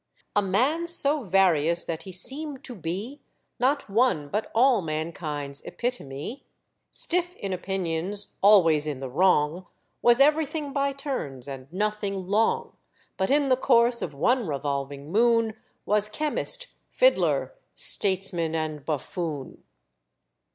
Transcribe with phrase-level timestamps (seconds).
[0.35, 3.21] "A man so various that he seem'd to be
[3.59, 6.43] Not one but all mankind's epitome;
[6.91, 9.67] Stiff in opinions, always in the wrong;
[10.01, 12.75] Was everything by turns, and nothing long;
[13.15, 15.53] But, in the course of one revolving moon,
[15.85, 19.63] Was chemist, fiddler, statesman, and buffoon."